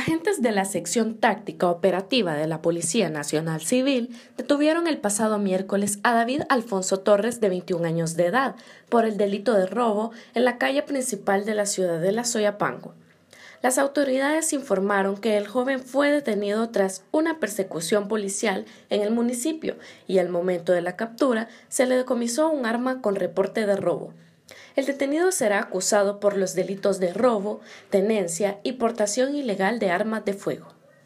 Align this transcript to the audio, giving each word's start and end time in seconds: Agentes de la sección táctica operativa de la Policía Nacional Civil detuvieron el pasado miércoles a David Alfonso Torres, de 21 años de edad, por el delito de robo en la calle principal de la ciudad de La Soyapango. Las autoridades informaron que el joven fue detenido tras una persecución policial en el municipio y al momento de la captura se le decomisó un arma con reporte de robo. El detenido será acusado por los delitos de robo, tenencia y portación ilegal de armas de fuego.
Agentes 0.00 0.40
de 0.40 0.50
la 0.50 0.64
sección 0.64 1.18
táctica 1.18 1.68
operativa 1.68 2.32
de 2.32 2.46
la 2.46 2.62
Policía 2.62 3.10
Nacional 3.10 3.60
Civil 3.60 4.16
detuvieron 4.38 4.86
el 4.86 4.96
pasado 4.96 5.38
miércoles 5.38 5.98
a 6.02 6.14
David 6.14 6.44
Alfonso 6.48 7.00
Torres, 7.00 7.38
de 7.38 7.50
21 7.50 7.86
años 7.86 8.16
de 8.16 8.24
edad, 8.24 8.56
por 8.88 9.04
el 9.04 9.18
delito 9.18 9.52
de 9.52 9.66
robo 9.66 10.12
en 10.32 10.46
la 10.46 10.56
calle 10.56 10.82
principal 10.82 11.44
de 11.44 11.54
la 11.54 11.66
ciudad 11.66 12.00
de 12.00 12.12
La 12.12 12.24
Soyapango. 12.24 12.94
Las 13.60 13.76
autoridades 13.76 14.54
informaron 14.54 15.18
que 15.18 15.36
el 15.36 15.46
joven 15.46 15.80
fue 15.80 16.10
detenido 16.10 16.70
tras 16.70 17.04
una 17.12 17.38
persecución 17.38 18.08
policial 18.08 18.64
en 18.88 19.02
el 19.02 19.10
municipio 19.10 19.76
y 20.06 20.16
al 20.16 20.30
momento 20.30 20.72
de 20.72 20.80
la 20.80 20.96
captura 20.96 21.50
se 21.68 21.84
le 21.84 21.96
decomisó 21.96 22.50
un 22.50 22.64
arma 22.64 23.02
con 23.02 23.16
reporte 23.16 23.66
de 23.66 23.76
robo. 23.76 24.14
El 24.76 24.86
detenido 24.86 25.32
será 25.32 25.60
acusado 25.60 26.20
por 26.20 26.36
los 26.36 26.54
delitos 26.54 26.98
de 27.00 27.12
robo, 27.12 27.60
tenencia 27.90 28.60
y 28.62 28.72
portación 28.72 29.34
ilegal 29.34 29.78
de 29.78 29.90
armas 29.90 30.24
de 30.24 30.34
fuego. 30.34 30.79